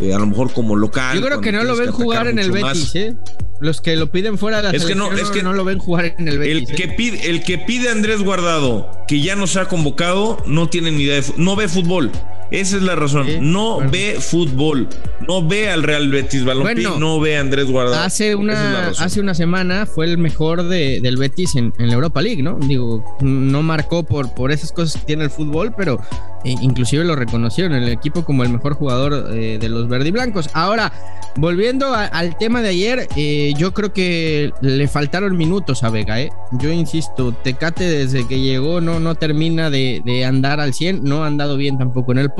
Eh, 0.00 0.14
a 0.14 0.18
lo 0.18 0.26
mejor 0.26 0.52
como 0.52 0.76
local. 0.76 1.18
Yo 1.18 1.26
creo 1.26 1.40
que 1.40 1.52
no 1.52 1.64
lo 1.64 1.76
ven 1.76 1.90
jugar 1.90 2.26
en 2.26 2.38
el 2.38 2.50
Betis, 2.50 2.94
¿eh? 2.94 3.16
Los 3.60 3.82
que 3.82 3.94
lo 3.96 4.10
piden 4.10 4.38
fuera 4.38 4.58
de 4.58 4.62
la 4.62 4.70
es 4.70 4.86
que 4.86 4.94
no, 4.94 5.12
es 5.12 5.28
que 5.28 5.42
no 5.42 5.52
lo 5.52 5.64
ven 5.64 5.78
jugar 5.78 6.14
en 6.18 6.28
el 6.28 6.38
Betis. 6.38 6.70
El 6.70 6.76
que 6.76 6.84
¿eh? 6.84 6.94
pide, 6.96 7.30
el 7.30 7.42
que 7.42 7.58
pide 7.58 7.90
Andrés 7.90 8.22
Guardado, 8.22 8.90
que 9.06 9.20
ya 9.20 9.36
no 9.36 9.46
se 9.46 9.60
ha 9.60 9.66
convocado, 9.66 10.38
no 10.46 10.68
tiene 10.70 10.90
ni 10.90 11.02
idea 11.02 11.20
de 11.20 11.24
no 11.36 11.56
ve 11.56 11.68
fútbol. 11.68 12.10
Esa 12.50 12.76
es 12.76 12.82
la 12.82 12.96
razón. 12.96 13.26
no 13.52 13.78
ve 13.90 14.16
fútbol. 14.20 14.88
No 15.26 15.46
ve 15.46 15.70
al 15.70 15.82
Real 15.82 16.08
Betis 16.10 16.44
Balompié. 16.44 16.88
no 16.98 17.20
ve 17.20 17.36
a 17.36 17.40
Andrés 17.40 17.66
Guardado. 17.70 18.02
Hace 18.02 18.34
una, 18.34 18.88
hace 18.88 19.20
una 19.20 19.34
semana 19.34 19.86
fue 19.86 20.06
el 20.06 20.18
mejor 20.18 20.64
de, 20.64 21.00
del 21.00 21.16
Betis 21.16 21.54
en, 21.56 21.72
la 21.78 21.92
Europa 21.92 22.22
League, 22.22 22.42
¿no? 22.42 22.58
Digo, 22.58 23.04
no 23.20 23.62
marcó 23.62 24.02
por, 24.02 24.34
por 24.34 24.50
esas 24.52 24.72
cosas 24.72 25.00
que 25.00 25.06
tiene 25.06 25.24
el 25.24 25.30
fútbol, 25.30 25.74
pero 25.76 26.00
eh, 26.44 26.54
inclusive 26.60 27.04
lo 27.04 27.16
reconocieron 27.16 27.74
en 27.74 27.82
el 27.82 27.90
equipo 27.90 28.24
como 28.24 28.42
el 28.42 28.48
mejor 28.48 28.74
jugador 28.74 29.28
eh, 29.32 29.58
de 29.60 29.68
los 29.68 29.88
verdiblancos. 29.88 30.48
Ahora, 30.54 30.92
volviendo 31.36 31.94
al 31.94 32.36
tema 32.38 32.62
de 32.62 32.70
ayer, 32.70 33.08
eh, 33.16 33.52
yo 33.56 33.74
creo 33.74 33.92
que 33.92 34.52
le 34.62 34.88
faltaron 34.88 35.36
minutos 35.36 35.84
a 35.84 35.90
Vega, 35.90 36.20
¿eh? 36.20 36.30
Yo 36.52 36.70
insisto, 36.70 37.32
Tecate 37.32 37.84
desde 37.84 38.26
que 38.26 38.40
llegó 38.40 38.80
no, 38.80 39.00
no 39.00 39.14
termina 39.14 39.70
de, 39.70 40.02
de 40.04 40.24
andar 40.24 40.60
al 40.60 40.72
100, 40.72 41.04
no 41.04 41.24
ha 41.24 41.26
andado 41.26 41.56
bien 41.56 41.78
tampoco 41.78 42.12
en 42.12 42.18
el 42.18 42.30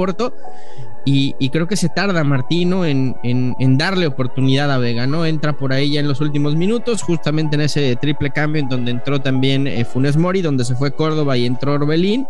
Y, 1.05 1.49
creo 1.51 1.67
que 1.67 1.77
se 1.77 1.89
tarda 1.89 2.23
Martino 2.25 2.85
en, 2.85 3.79
darle 3.79 4.07
oportunidad 4.07 4.71
a 4.71 4.79
Vega, 4.79 5.07
¿no? 5.07 5.25
Entra 5.25 5.57
por 5.57 5.73
ahí 5.73 5.93
ya 5.93 6.01
en 6.01 6.09
los 6.09 6.21
últimos 6.21 6.57
minutos, 6.57 7.03
justamente 7.03 7.57
en 7.57 7.63
ese 7.63 7.97
triple 7.97 8.31
cambio 8.31 8.63
en 8.63 8.69
donde 8.69 8.91
entró 8.91 9.21
también 9.21 9.67
eh, 9.67 9.85
Funes 9.85 10.17
Mori, 10.17 10.43
donde 10.43 10.65
se 10.65 10.75
fue 10.75 10.93
Córdoba 10.93 11.37
y 11.37 11.47
entró 11.47 11.75
Orbelín. 11.75 12.27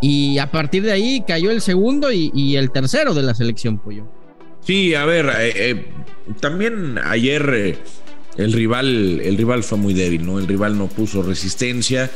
Y 0.00 0.38
a 0.38 0.50
partir 0.50 0.82
de 0.82 0.92
ahí 0.92 1.22
cayó 1.26 1.50
el 1.50 1.60
segundo 1.60 2.10
y, 2.10 2.56
el 2.56 2.70
tercero 2.70 3.12
de 3.12 3.22
la 3.22 3.34
selección, 3.34 3.78
Pollo. 3.78 4.06
Sí, 4.62 4.94
a 4.94 5.04
ver, 5.04 5.26
eh, 5.26 5.52
eh, 5.54 5.86
también 6.40 6.98
ayer 7.04 7.78
el 8.38 8.52
rival, 8.52 9.20
el 9.22 9.36
rival 9.36 9.62
fue 9.62 9.76
muy 9.76 9.92
débil, 9.92 10.24
¿no? 10.24 10.38
El 10.38 10.46
rival 10.46 10.78
no 10.78 10.86
puso 10.86 11.22
resistencia. 11.22 12.10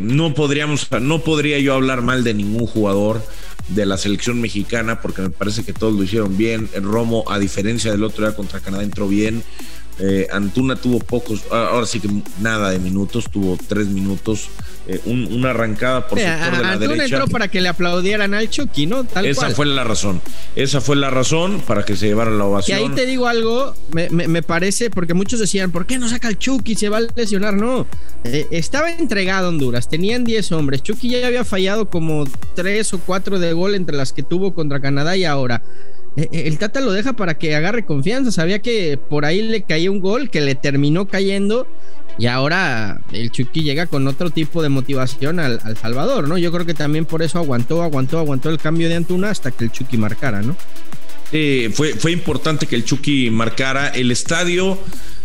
no 0.00 0.32
podríamos, 0.32 0.88
no 1.00 1.18
podría 1.18 1.58
yo 1.58 1.74
hablar 1.74 2.02
mal 2.02 2.22
de 2.22 2.34
ningún 2.34 2.68
jugador 2.68 3.20
de 3.68 3.86
la 3.86 3.96
selección 3.96 4.40
mexicana 4.40 5.00
porque 5.00 5.22
me 5.22 5.30
parece 5.30 5.64
que 5.64 5.72
todos 5.72 5.94
lo 5.94 6.02
hicieron 6.02 6.36
bien. 6.36 6.68
El 6.72 6.84
Romo, 6.84 7.24
a 7.28 7.38
diferencia 7.38 7.90
del 7.90 8.04
otro 8.04 8.26
día 8.26 8.36
contra 8.36 8.60
Canadá, 8.60 8.82
entró 8.82 9.08
bien. 9.08 9.42
Antuna 10.32 10.74
tuvo 10.74 10.98
pocos, 10.98 11.44
ahora 11.50 11.86
sí 11.86 12.00
que 12.00 12.08
nada 12.40 12.70
de 12.70 12.80
minutos, 12.80 13.30
tuvo 13.30 13.56
tres 13.68 13.86
minutos. 13.86 14.48
Eh, 14.88 15.00
una 15.06 15.50
arrancada 15.50 16.08
por 16.08 16.18
sector 16.18 16.56
de 16.56 16.62
la 16.62 16.76
derecha. 16.76 17.04
entró 17.04 17.28
para 17.28 17.46
que 17.46 17.60
le 17.60 17.68
aplaudieran 17.68 18.34
al 18.34 18.50
Chucky, 18.50 18.86
¿no? 18.86 19.06
Esa 19.22 19.50
fue 19.50 19.64
la 19.66 19.84
razón. 19.84 20.20
Esa 20.56 20.80
fue 20.80 20.96
la 20.96 21.08
razón 21.08 21.60
para 21.60 21.84
que 21.84 21.94
se 21.94 22.06
llevara 22.06 22.32
la 22.32 22.44
ovación. 22.46 22.78
Y 22.78 22.82
ahí 22.82 22.88
te 22.90 23.06
digo 23.06 23.28
algo, 23.28 23.76
me, 23.92 24.42
parece, 24.42 24.90
porque 24.90 25.14
muchos 25.14 25.38
decían, 25.38 25.70
¿por 25.70 25.86
qué 25.86 25.98
no 25.98 26.08
saca 26.08 26.26
al 26.26 26.36
Chucky? 26.36 26.74
Se 26.74 26.88
va 26.88 26.98
a 26.98 27.02
lesionar. 27.14 27.54
No, 27.54 27.86
eh, 28.24 28.48
estaba 28.50 28.90
entregado 28.90 29.50
Honduras, 29.50 29.88
tenían 29.88 30.24
10 30.24 30.50
hombres. 30.50 30.82
Chucky 30.82 31.10
ya 31.10 31.28
había 31.28 31.44
fallado 31.44 31.88
como 31.88 32.24
3 32.56 32.94
o 32.94 32.98
4 32.98 33.38
de 33.38 33.52
gol 33.52 33.76
entre 33.76 33.96
las 33.96 34.12
que 34.12 34.24
tuvo 34.24 34.52
contra 34.52 34.80
Canadá 34.80 35.16
y 35.16 35.24
ahora. 35.24 35.62
Eh, 36.16 36.28
el 36.32 36.58
Tata 36.58 36.80
lo 36.80 36.92
deja 36.92 37.14
para 37.14 37.38
que 37.38 37.54
agarre 37.54 37.84
confianza. 37.84 38.30
Sabía 38.30 38.60
que 38.60 38.98
por 38.98 39.24
ahí 39.24 39.42
le 39.42 39.62
caía 39.62 39.90
un 39.90 40.00
gol 40.00 40.30
que 40.30 40.40
le 40.40 40.54
terminó 40.54 41.06
cayendo 41.06 41.66
y 42.18 42.26
ahora 42.26 43.00
el 43.12 43.30
Chucky 43.30 43.62
llega 43.62 43.86
con 43.86 44.06
otro 44.06 44.30
tipo 44.30 44.62
de 44.62 44.68
motivación 44.68 45.40
al, 45.40 45.60
Salvador, 45.80 46.28
¿no? 46.28 46.36
Yo 46.36 46.52
creo 46.52 46.66
que 46.66 46.74
también 46.74 47.06
por 47.06 47.22
eso 47.22 47.38
aguantó, 47.38 47.82
aguantó, 47.82 48.18
aguantó 48.18 48.50
el 48.50 48.58
cambio 48.58 48.88
de 48.88 48.96
Antuna 48.96 49.30
hasta 49.30 49.50
que 49.50 49.64
el 49.64 49.72
Chucky 49.72 49.96
marcara, 49.96 50.42
¿no? 50.42 50.56
fue, 51.72 51.94
fue 51.94 52.12
importante 52.12 52.66
que 52.66 52.76
el 52.76 52.84
Chucky 52.84 53.30
marcara. 53.30 53.88
El 53.88 54.10
estadio 54.10 54.78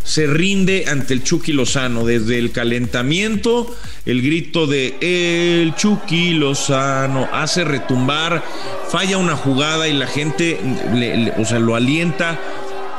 se 0.07 0.25
rinde 0.25 0.85
ante 0.87 1.13
el 1.13 1.21
Chucky 1.21 1.51
Lozano. 1.51 2.05
Desde 2.05 2.39
el 2.39 2.51
calentamiento, 2.51 3.75
el 4.05 4.21
grito 4.21 4.65
de 4.65 4.95
el 5.01 5.75
Chucky 5.75 6.33
Lozano 6.33 7.27
hace 7.33 7.65
retumbar, 7.65 8.41
falla 8.89 9.17
una 9.17 9.35
jugada 9.35 9.89
y 9.89 9.93
la 9.93 10.07
gente 10.07 10.59
o 11.37 11.43
sea, 11.43 11.59
lo 11.59 11.75
alienta 11.75 12.39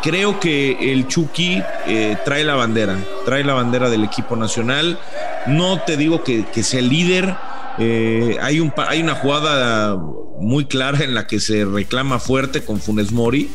creo 0.03 0.39
que 0.39 0.93
el 0.93 1.09
Chucky 1.09 1.63
eh, 1.87 2.17
trae 2.25 2.45
la 2.45 2.55
bandera, 2.55 2.99
trae 3.25 3.43
la 3.43 3.55
bandera 3.55 3.91
del 3.91 4.05
equipo 4.05 4.37
nacional. 4.37 4.99
No 5.47 5.81
te 5.81 5.97
digo 5.97 6.23
que, 6.23 6.45
sea 6.63 6.81
el 6.81 6.89
líder. 6.89 7.37
Eh, 7.79 8.37
hay, 8.41 8.61
un, 8.61 8.73
hay 8.77 9.01
una 9.01 9.15
jugada 9.15 9.97
muy 10.41 10.67
clara 10.67 11.05
en 11.05 11.15
la 11.15 11.27
que 11.27 11.41
se 11.41 11.65
reclama 11.65 12.19
fuerte 12.19 12.65
con 12.65 12.81
Funes 12.81 13.13
Mori, 13.13 13.51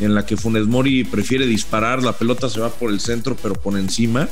en 0.00 0.14
la 0.14 0.26
que 0.26 0.36
Funes 0.36 0.66
Mori 0.66 1.04
prefiere 1.04 1.46
disparar, 1.46 2.02
la 2.02 2.12
pelota 2.12 2.48
se 2.48 2.60
va 2.60 2.70
por 2.70 2.90
el 2.90 3.00
centro 3.00 3.36
pero 3.40 3.54
por 3.54 3.78
encima 3.78 4.28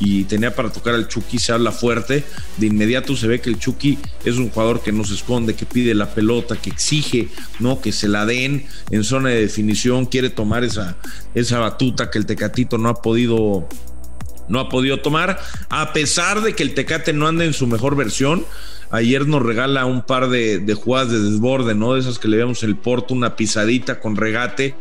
y 0.00 0.24
tenía 0.24 0.54
para 0.54 0.72
tocar 0.72 0.94
al 0.94 1.08
Chucky, 1.08 1.38
se 1.38 1.52
habla 1.52 1.72
fuerte, 1.72 2.24
de 2.56 2.66
inmediato 2.66 3.14
se 3.14 3.26
ve 3.26 3.40
que 3.40 3.50
el 3.50 3.58
Chucky 3.58 3.98
es 4.24 4.36
un 4.36 4.48
jugador 4.48 4.82
que 4.82 4.92
no 4.92 5.04
se 5.04 5.14
esconde, 5.14 5.54
que 5.54 5.66
pide 5.66 5.94
la 5.94 6.14
pelota, 6.14 6.56
que 6.56 6.70
exige, 6.70 7.28
¿no? 7.58 7.80
Que 7.82 7.92
se 7.92 8.08
la 8.08 8.24
den 8.24 8.64
en 8.90 9.04
zona 9.04 9.28
de 9.28 9.42
definición, 9.42 10.06
quiere 10.06 10.30
tomar 10.30 10.64
esa, 10.64 10.96
esa 11.34 11.58
batuta 11.58 12.10
que 12.10 12.18
el 12.18 12.24
Tecatito 12.24 12.78
no 12.78 12.88
ha 12.88 13.02
podido 13.02 13.68
no 14.48 14.58
ha 14.58 14.68
podido 14.68 15.00
tomar, 15.00 15.38
a 15.68 15.92
pesar 15.92 16.40
de 16.42 16.54
que 16.54 16.64
el 16.64 16.74
Tecate 16.74 17.12
no 17.12 17.28
anda 17.28 17.44
en 17.44 17.52
su 17.52 17.68
mejor 17.68 17.94
versión. 17.94 18.44
Ayer 18.90 19.26
nos 19.26 19.42
regala 19.42 19.84
un 19.84 20.02
par 20.02 20.28
de, 20.28 20.74
jugadas 20.74 21.10
de 21.10 21.20
desborde, 21.20 21.74
¿no? 21.74 21.94
De 21.94 22.00
esas 22.00 22.18
que 22.18 22.26
le 22.26 22.36
vemos 22.36 22.62
el 22.64 22.76
Porto, 22.76 23.14
una 23.14 23.36
pisadita 23.36 24.00
con 24.00 24.16
regate 24.16 24.74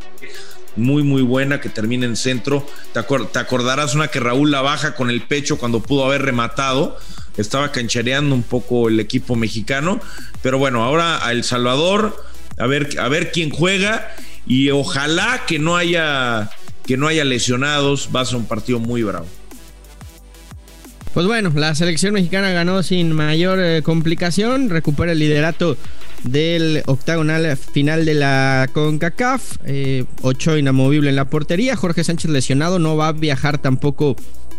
muy, 0.75 1.04
muy 1.04 1.22
buena 1.22 1.62
que 1.62 1.70
termina 1.70 2.06
en 2.06 2.16
centro. 2.16 2.66
Te, 2.94 3.00
acordarás 3.00 3.94
una 3.94 4.08
que 4.08 4.20
Raúl 4.20 4.50
la 4.50 4.62
baja 4.62 4.96
con 4.96 5.10
el 5.10 5.22
pecho 5.22 5.58
cuando 5.58 5.82
pudo 5.82 6.06
haber 6.06 6.24
rematado. 6.24 6.98
Estaba 7.38 7.72
canchareando 7.72 8.34
un 8.34 8.44
poco 8.44 8.89
el 8.89 9.00
equipo 9.00 9.36
mexicano. 9.36 10.00
Pero 10.42 10.58
bueno, 10.58 10.84
ahora 10.84 11.25
a 11.25 11.32
El 11.32 11.44
Salvador, 11.44 12.24
a 12.58 12.66
ver, 12.66 13.00
a 13.00 13.08
ver 13.10 13.32
quién 13.32 13.51
juega. 13.51 14.10
Y 14.48 14.72
ojalá 14.72 15.46
que 15.46 15.60
no 15.60 15.78
haya, 15.78 16.50
que 16.86 16.98
no 16.98 17.08
haya 17.08 17.25
lesionados. 17.25 18.10
Va 18.16 18.22
a 18.22 18.25
ser 18.25 18.38
un 18.38 18.46
partido 18.46 18.80
muy 18.80 19.04
bravo. 19.04 19.28
Pues 21.13 21.25
bueno, 21.25 21.51
la 21.56 21.74
selección 21.74 22.13
mexicana 22.13 22.51
ganó 22.51 22.84
sin 22.84 23.13
mayor 23.13 23.60
eh, 23.60 23.82
complicación, 23.82 24.70
recupera 24.70 25.12
el 25.12 25.20
liderato 25.20 25.75
del 26.24 26.84
octagonal 26.86 27.58
final 27.58 28.06
de 28.06 28.13
la 28.13 28.70
CONCACAF. 28.74 29.58
Eh, 29.66 30.06
ocho 30.22 30.56
inamovible 30.56 31.10
en 31.10 31.16
la 31.16 31.25
portería. 31.25 31.75
Jorge 31.75 32.04
Sánchez 32.04 32.30
lesionado, 32.30 32.78
no 32.78 32.96
va 32.96 33.08
a 33.08 33.12
viajar 33.13 33.58
tampoco 33.58 34.16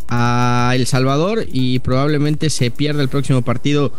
a 0.08 0.72
El 0.74 0.86
Salvador 0.86 1.46
y 1.52 1.78
probablemente 1.78 2.50
se 2.50 2.72
pierda 2.72 3.02
el 3.02 3.08
próximo 3.08 3.42
partido 3.42 3.92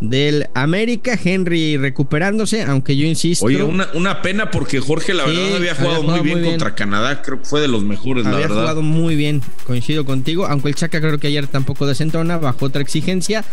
del 0.00 0.48
América. 0.54 1.18
Henry 1.22 1.76
recuperándose, 1.76 2.62
aunque 2.62 2.96
yo 2.96 3.06
insisto. 3.06 3.46
Oye, 3.46 3.62
una, 3.62 4.22
pena 4.22 4.50
porque 4.50 4.80
Jorge, 4.80 5.14
la 5.14 5.26
verdad, 5.26 5.56
había 5.56 5.74
jugado, 5.74 6.02
muy, 6.02 6.20
bien 6.20 6.44
contra 6.44 6.74
Canadá. 6.74 7.22
Creo 7.22 7.40
que 7.40 7.44
fue 7.44 7.60
de 7.60 7.68
los 7.68 7.82
mejores, 7.82 8.24
la 8.24 8.30
verdad. 8.30 8.44
Había 8.44 8.60
jugado 8.60 8.82
muy 8.82 9.16
bien, 9.16 9.42
coincido 9.66 10.04
contigo. 10.04 10.46
Aunque 10.46 10.68
el 10.68 10.74
Chaca 10.74 11.00
creo 11.00 11.18
que 11.18 11.28
ayer 11.28 11.46
tampoco 11.46 11.86
desentona, 11.86 12.38
bajo 12.38 12.66
otra 12.66 12.82
exigencia. 12.82 13.44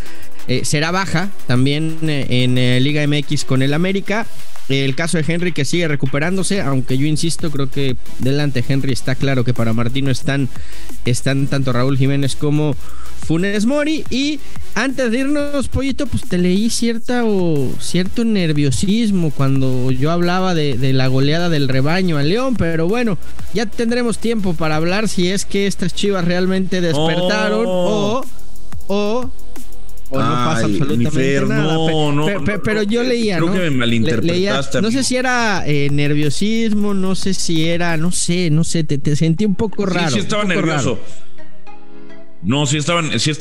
Eh, 0.47 0.63
será 0.63 0.91
baja 0.91 1.29
también 1.45 1.97
eh, 2.03 2.25
en 2.29 2.57
eh, 2.57 2.79
Liga 2.79 3.05
MX 3.05 3.43
con 3.45 3.61
el 3.61 3.73
América. 3.73 4.25
El 4.69 4.95
caso 4.95 5.17
de 5.17 5.25
Henry 5.25 5.53
que 5.53 5.63
sigue 5.63 5.87
recuperándose, 5.87 6.61
aunque 6.61 6.97
yo 6.97 7.05
insisto, 7.05 7.51
creo 7.51 7.71
que 7.71 7.95
delante 8.19 8.63
Henry 8.67 8.91
está 8.91 9.15
claro 9.15 9.45
que 9.45 9.53
para 9.53 9.71
Martino 9.71 10.11
están, 10.11 10.49
están 11.05 11.47
tanto 11.47 11.71
Raúl 11.71 11.97
Jiménez 11.97 12.35
como 12.35 12.75
Funes 13.27 13.65
Mori. 13.65 14.05
Y 14.09 14.39
antes 14.73 15.11
de 15.11 15.19
irnos, 15.19 15.67
Pollito, 15.67 16.07
pues 16.07 16.23
te 16.23 16.37
leí 16.37 16.69
cierta 16.69 17.25
o 17.25 17.69
cierto 17.79 18.23
nerviosismo 18.23 19.31
cuando 19.31 19.91
yo 19.91 20.11
hablaba 20.11 20.55
de, 20.55 20.77
la 20.93 21.07
goleada 21.07 21.49
del 21.49 21.67
rebaño 21.67 22.17
al 22.17 22.29
León, 22.29 22.55
pero 22.55 22.87
bueno, 22.87 23.17
ya 23.53 23.65
tendremos 23.65 24.19
tiempo 24.19 24.53
para 24.53 24.77
hablar 24.77 25.09
si 25.09 25.29
es 25.29 25.43
que 25.43 25.67
estas 25.67 25.93
chivas 25.93 26.23
realmente 26.23 26.79
despertaron 26.79 27.65
oh. 27.67 28.23
o, 28.87 29.31
o 30.09 30.17
no 30.17 30.19
pasa 30.19 30.65
absolutamente 30.65 31.41
nada. 31.41 31.73
No, 31.73 32.11
no, 32.13 32.27
pero, 32.63 32.83
yo 32.83 33.03
leía, 33.03 33.39
creo 33.39 33.51
que 33.51 33.59
me 33.59 33.71
malinterpretaste. 33.71 34.81
no 34.81 34.89
sé 34.89 35.03
si 35.03 35.17
era 35.17 35.63
eh, 35.67 35.89
nerviosismo, 35.91 36.93
no 36.93 37.13
sé 37.13 37.33
si 37.33 37.67
era, 37.67 37.97
no 37.97 38.13
sé, 38.13 38.49
no 38.51 38.63
sé, 38.63 38.85
te, 38.85 39.15
sentí 39.17 39.45
un 39.45 39.55
poco 39.55 39.85
raro. 39.85 40.07
Sí, 40.07 40.13
sí 40.13 40.19
estaba 40.21 40.45
nervioso. 40.45 40.97
No, 42.43 42.65
sí 42.65 42.77
estaba, 42.77 43.01
sí 43.19 43.31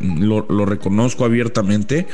lo, 0.00 0.64
reconozco 0.64 1.24
abiertamente. 1.24 2.06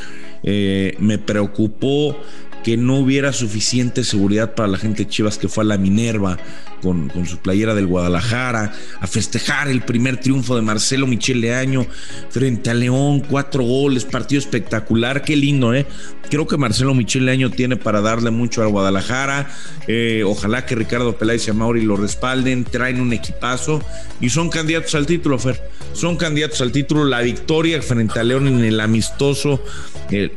Eh, 0.43 0.97
me 0.99 1.19
preocupó 1.19 2.17
que 2.65 2.77
no 2.77 2.97
hubiera 2.97 3.33
suficiente 3.33 4.05
seguridad 4.05 4.55
para 4.55 4.69
la 4.69 4.79
gente 4.79 5.07
Chivas 5.07 5.39
que 5.39 5.49
fue 5.49 5.65
a 5.65 5.67
la 5.67 5.79
Minerva 5.79 6.39
con, 6.85 7.27
su 7.27 7.39
playera 7.39 7.75
del 7.75 7.87
Guadalajara 7.87 8.73
a 9.01 9.07
festejar 9.07 9.69
el 9.69 9.81
primer 9.83 10.19
triunfo 10.21 10.55
de 10.55 10.63
Marcelo 10.63 11.07
Michele 11.07 11.55
Año 11.55 11.87
frente 12.29 12.71
a 12.71 12.75
León, 12.75 13.21
cuatro 13.21 13.65
goles, 13.65 14.05
partido 14.05 14.39
espectacular, 14.39 15.23
qué 15.23 15.35
lindo, 15.35 15.75
¿eh? 15.75 15.87
Creo 16.31 16.47
que 16.47 16.57
Marcelo 16.57 16.95
Michele 16.95 17.31
Año 17.31 17.51
tiene 17.51 17.77
para 17.77 18.01
darle 18.01 18.31
mucho 18.31 18.63
al 18.63 18.69
Guadalajara. 18.69 19.51
Eh, 19.87 20.23
ojalá 20.27 20.65
que 20.65 20.75
Ricardo 20.75 21.17
Peláez 21.17 21.47
y 21.47 21.51
Amauri 21.51 21.83
lo 21.83 21.97
respalden, 21.97 22.65
traen 22.65 23.01
un 23.01 23.13
equipazo 23.13 23.83
y 24.21 24.31
son 24.31 24.49
candidatos 24.49 24.95
al 24.95 25.07
título, 25.07 25.39
Fer. 25.39 25.61
Son 25.93 26.17
candidatos 26.17 26.61
al 26.61 26.73
título. 26.73 27.05
La 27.05 27.21
victoria 27.21 27.81
frente 27.83 28.19
a 28.19 28.25
León 28.25 28.49
en 28.49 28.65
el 28.65 28.81
amistoso 28.81 29.63
eh, 30.11 30.31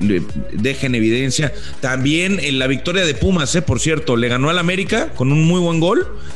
deja 0.52 0.88
en 0.88 0.96
evidencia. 0.96 1.54
También 1.80 2.40
en 2.42 2.60
la 2.60 2.68
victoria 2.68 3.06
de 3.06 3.14
Pumas, 3.16 3.56
eh, 3.56 3.62
por 3.62 3.80
cierto, 3.80 4.18
le 4.18 4.28
ganó 4.28 4.50
al 4.50 4.60
América 4.60 5.14
con 5.16 5.32
un 5.32 5.46
muy 5.46 5.60
buen 5.60 5.80
gol 5.80 6.08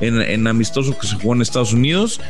en, 0.00 0.46
amistoso 0.46 0.96
que 0.98 1.06
se 1.06 1.16
jugó 1.16 1.34
en 1.34 1.42
Estados 1.42 1.72
Unidos. 1.72 2.20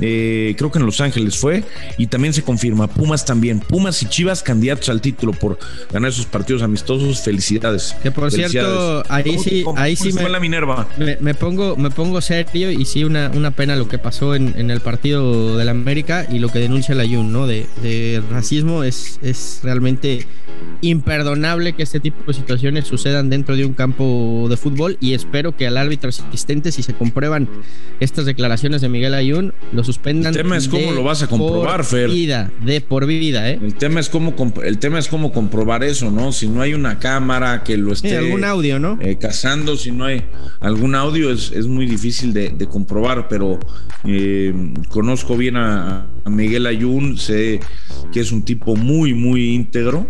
Eh, 0.00 0.54
creo 0.56 0.70
que 0.70 0.78
en 0.78 0.86
Los 0.86 1.00
Ángeles 1.00 1.36
fue. 1.36 1.64
Y 1.98 2.06
también 2.06 2.32
se 2.32 2.42
confirma, 2.42 2.86
Pumas 2.86 3.24
también. 3.24 3.60
Pumas 3.60 4.02
y 4.02 4.06
Chivas 4.06 4.42
candidatos 4.42 4.88
al 4.88 5.00
título 5.00 5.32
por 5.32 5.58
ganar 5.92 6.10
esos 6.10 6.26
partidos 6.26 6.62
amistosos. 6.62 7.20
Felicidades. 7.20 7.94
Que 8.02 8.10
por 8.10 8.30
cierto, 8.30 9.02
ahí 9.08 9.38
sí, 9.38 9.64
ahí 9.76 9.96
sí 9.96 10.12
me, 10.12 10.28
la 10.28 10.40
Minerva. 10.40 10.88
Me, 11.20 11.34
pongo, 11.34 11.76
me 11.76 11.90
pongo 11.90 12.20
serio 12.20 12.70
y 12.70 12.84
sí 12.84 13.04
una, 13.04 13.30
una 13.34 13.50
pena 13.50 13.76
lo 13.76 13.88
que 13.88 13.98
pasó 13.98 14.34
en, 14.34 14.70
el 14.70 14.80
partido 14.80 15.56
del 15.56 15.68
América 15.68 16.26
y 16.30 16.38
lo 16.38 16.48
que 16.48 16.58
denuncia 16.58 16.94
la 16.94 17.04
Jun, 17.04 17.32
¿no? 17.32 17.46
De, 17.46 17.66
de 17.82 18.22
racismo 18.30 18.84
es, 18.84 19.18
es 19.22 19.60
realmente 19.62 20.26
imperdonable 20.80 21.74
que 21.74 21.82
este 21.82 22.00
tipo 22.00 22.24
de 22.26 22.34
situaciones 22.34 22.86
sucedan 22.86 23.30
dentro 23.30 23.56
de 23.56 23.64
un 23.64 23.74
campo 23.74 24.46
de 24.48 24.56
fútbol 24.56 24.96
y 25.00 25.14
espero 25.14 25.56
que 25.56 25.66
al 25.66 25.76
árbitro 25.76 26.08
asistente, 26.08 26.72
si 26.72 26.82
se 26.82 26.94
comprueban 27.12 27.46
estas 28.00 28.24
declaraciones 28.24 28.80
de 28.80 28.88
Miguel 28.88 29.12
Ayun, 29.12 29.52
lo 29.72 29.84
suspendan. 29.84 30.34
El 30.34 30.42
tema 30.42 30.56
es 30.56 30.66
cómo 30.66 30.92
lo 30.92 31.04
vas 31.04 31.22
a 31.22 31.26
comprobar, 31.26 31.76
por 31.76 31.84
Fer. 31.84 32.08
Vida, 32.08 32.50
de 32.64 32.80
por 32.80 33.06
vida, 33.06 33.50
¿eh? 33.50 33.58
El 33.62 33.74
tema 33.74 34.00
es 34.00 34.08
cómo 34.08 34.34
el 34.64 34.78
tema 34.78 34.98
es 34.98 35.08
cómo 35.08 35.30
comprobar 35.30 35.84
eso, 35.84 36.10
¿no? 36.10 36.32
Si 36.32 36.48
no 36.48 36.62
hay 36.62 36.72
una 36.72 36.98
cámara 36.98 37.62
que 37.64 37.76
lo 37.76 37.92
esté 37.92 38.10
sí, 38.10 38.14
algún 38.16 38.44
audio, 38.44 38.78
¿no? 38.78 38.98
Eh, 39.02 39.18
cazando, 39.18 39.76
si 39.76 39.92
no 39.92 40.06
hay 40.06 40.24
algún 40.60 40.94
audio 40.94 41.30
es, 41.30 41.52
es 41.52 41.66
muy 41.66 41.84
difícil 41.84 42.32
de, 42.32 42.48
de 42.48 42.66
comprobar, 42.66 43.28
pero 43.28 43.58
eh, 44.04 44.54
conozco 44.88 45.36
bien 45.36 45.56
a, 45.56 46.06
a 46.24 46.30
Miguel 46.30 46.66
Ayun, 46.66 47.18
sé 47.18 47.60
que 48.10 48.20
es 48.20 48.32
un 48.32 48.42
tipo 48.42 48.74
muy 48.74 49.12
muy 49.12 49.54
íntegro 49.54 50.06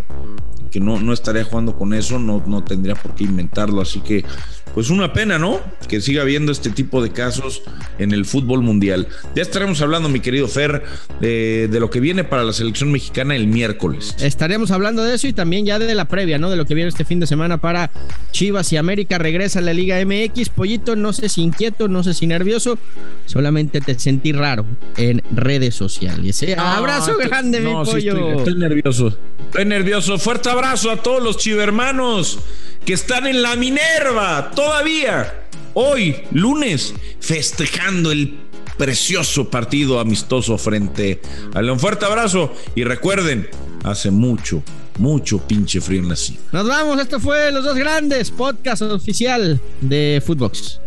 que 0.73 0.79
no, 0.79 0.99
no 0.99 1.13
estaría 1.13 1.43
jugando 1.43 1.75
con 1.75 1.93
eso, 1.93 2.17
no, 2.17 2.43
no 2.47 2.63
tendría 2.63 2.95
por 2.95 3.13
qué 3.13 3.25
inventarlo. 3.25 3.79
Así 3.79 3.99
que, 3.99 4.25
pues 4.73 4.89
una 4.89 5.13
pena, 5.13 5.37
¿no? 5.37 5.59
Que 5.87 6.01
siga 6.01 6.23
habiendo 6.23 6.51
este 6.51 6.69
tipo 6.69 7.03
de 7.03 7.11
casos 7.11 7.61
en 7.99 8.11
el 8.11 8.25
fútbol 8.25 8.61
mundial. 8.61 9.07
Ya 9.35 9.41
estaremos 9.41 9.81
hablando, 9.81 10.09
mi 10.09 10.19
querido 10.19 10.47
Fer, 10.47 10.83
de, 11.19 11.67
de, 11.71 11.79
lo 11.79 11.89
que 11.89 11.99
viene 11.99 12.23
para 12.23 12.43
la 12.43 12.53
selección 12.53 12.91
mexicana 12.91 13.35
el 13.35 13.47
miércoles. 13.47 14.15
Estaremos 14.19 14.71
hablando 14.71 15.03
de 15.03 15.15
eso 15.15 15.27
y 15.27 15.33
también 15.33 15.65
ya 15.65 15.77
de 15.77 15.93
la 15.93 16.05
previa, 16.05 16.39
¿no? 16.39 16.49
De 16.49 16.55
lo 16.55 16.65
que 16.65 16.73
viene 16.73 16.89
este 16.89 17.05
fin 17.05 17.19
de 17.19 17.27
semana 17.27 17.57
para 17.57 17.91
Chivas 18.31 18.71
y 18.73 18.77
América. 18.77 19.17
Regresa 19.17 19.59
a 19.59 19.61
la 19.61 19.73
Liga 19.73 20.03
MX. 20.03 20.49
Pollito, 20.49 20.95
no 20.95 21.13
sé 21.13 21.29
si 21.29 21.41
inquieto, 21.41 21.87
no 21.87 22.03
sé 22.03 22.13
si 22.13 22.25
nervioso, 22.25 22.77
solamente 23.25 23.81
te 23.81 23.97
sentí 23.99 24.31
raro 24.31 24.65
en 24.97 25.21
redes 25.31 25.75
sociales. 25.75 26.41
¿eh? 26.43 26.55
No, 26.57 26.63
Abrazo 26.63 27.15
grande, 27.17 27.59
no, 27.59 27.81
mi 27.81 27.85
pollo. 27.85 27.99
Sí 27.99 28.07
estoy, 28.07 28.37
estoy 28.37 28.55
nervioso. 28.55 29.17
Estoy 29.45 29.65
nervioso. 29.65 30.17
Fuerte 30.17 30.49
abrazo 30.49 30.89
a 30.89 30.97
todos 30.97 31.21
los 31.21 31.37
chivermanos 31.37 32.39
que 32.85 32.93
están 32.93 33.27
en 33.27 33.41
la 33.41 33.55
Minerva 33.55 34.51
todavía. 34.51 35.41
Hoy, 35.73 36.23
lunes, 36.31 36.93
festejando 37.19 38.11
el 38.11 38.37
precioso 38.77 39.49
partido 39.49 39.99
amistoso 39.99 40.57
frente 40.57 41.21
a 41.53 41.61
León. 41.61 41.79
Fuerte 41.79 42.05
abrazo 42.05 42.53
y 42.75 42.83
recuerden, 42.83 43.49
hace 43.83 44.11
mucho, 44.11 44.63
mucho 44.97 45.39
pinche 45.39 45.81
frío 45.81 46.01
en 46.01 46.09
la 46.09 46.15
cima. 46.15 46.39
Nos 46.51 46.67
vamos, 46.67 46.99
esto 46.99 47.19
fue 47.19 47.51
Los 47.51 47.63
Dos 47.63 47.75
Grandes, 47.75 48.31
podcast 48.31 48.81
oficial 48.83 49.59
de 49.81 50.21
Footbox. 50.25 50.79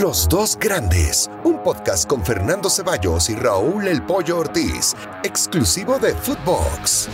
Los 0.00 0.28
Dos 0.28 0.56
Grandes, 0.58 1.30
un 1.44 1.62
podcast 1.62 2.08
con 2.08 2.24
Fernando 2.24 2.70
Ceballos 2.70 3.28
y 3.28 3.34
Raúl 3.34 3.86
El 3.86 4.02
Pollo 4.02 4.38
Ortiz, 4.38 4.94
exclusivo 5.22 5.98
de 5.98 6.14
Footbox. 6.14 7.08